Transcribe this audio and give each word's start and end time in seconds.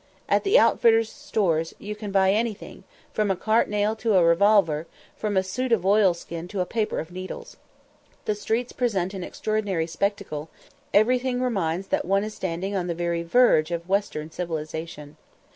At 0.27 0.43
the 0.43 0.57
outfitters' 0.57 1.11
stores 1.11 1.75
you 1.77 1.95
can 1.95 2.09
buy 2.11 2.31
anything, 2.31 2.85
from 3.13 3.29
a 3.29 3.35
cart 3.35 3.69
nail 3.69 3.95
to 3.97 4.15
a 4.15 4.23
revolver; 4.23 4.87
from 5.15 5.37
a 5.37 5.43
suit 5.43 5.71
of 5.71 5.85
oilskin 5.85 6.47
to 6.47 6.59
a 6.59 6.65
paper 6.65 6.97
of 6.97 7.11
needles. 7.11 7.55
The 8.25 8.33
streets 8.33 8.71
present 8.71 9.13
an 9.13 9.23
extraordinary 9.23 9.85
spectacle. 9.85 10.49
Everything 10.91 11.39
reminds 11.39 11.89
that 11.89 12.03
one 12.05 12.23
is 12.23 12.33
standing 12.33 12.75
on 12.75 12.87
the 12.87 12.95
very 12.95 13.21
verge 13.21 13.69
of 13.69 13.87
western 13.87 14.31
civilisation. 14.31 15.17